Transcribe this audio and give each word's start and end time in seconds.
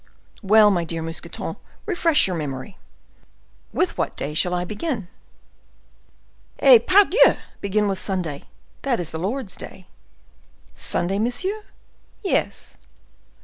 "Well, 0.41 0.71
my 0.71 0.83
dear 0.83 1.03
Mousqueton, 1.03 1.57
refresh 1.85 2.25
your 2.25 2.35
memory." 2.35 2.79
"With 3.71 3.99
what 3.99 4.15
day 4.17 4.33
shall 4.33 4.55
I 4.55 4.65
begin?" 4.65 5.09
"Eh, 6.57 6.79
pardieux! 6.79 7.37
begin 7.59 7.87
with 7.87 7.99
Sunday; 7.99 8.45
that 8.81 8.99
is 8.99 9.11
the 9.11 9.19
Lord's 9.19 9.55
day." 9.55 9.85
"Sunday, 10.73 11.19
monsieur?" 11.19 11.65
"Yes." 12.23 12.77